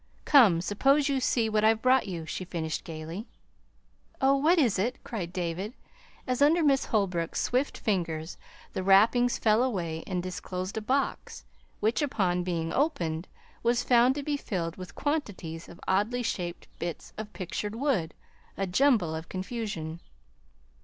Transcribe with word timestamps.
Come, 0.25 0.61
suppose 0.61 1.09
you 1.09 1.19
see 1.19 1.47
what 1.47 1.63
I've 1.63 1.83
brought 1.83 2.07
you," 2.07 2.25
she 2.25 2.43
finished 2.43 2.83
gayly. 2.83 3.27
"Oh, 4.19 4.35
what 4.35 4.57
is 4.57 4.79
it?" 4.79 4.97
cried 5.03 5.31
David, 5.31 5.75
as, 6.25 6.41
under 6.41 6.63
Miss 6.63 6.85
Holbrook's 6.85 7.39
swift 7.39 7.77
fingers, 7.77 8.35
the 8.73 8.81
wrappings 8.81 9.37
fell 9.37 9.61
away 9.61 10.03
and 10.07 10.23
disclosed 10.23 10.75
a 10.75 10.81
box 10.81 11.45
which, 11.81 12.01
upon 12.01 12.41
being 12.43 12.73
opened, 12.73 13.27
was 13.61 13.83
found 13.83 14.15
to 14.15 14.23
be 14.23 14.37
filled 14.37 14.75
with 14.75 14.95
quantities 14.95 15.69
of 15.69 15.79
oddly 15.87 16.23
shaped 16.23 16.67
bits 16.79 17.13
of 17.15 17.31
pictured 17.31 17.75
wood 17.75 18.15
a 18.57 18.65
jumble 18.65 19.13
of 19.13 19.29
confusion. 19.29 19.99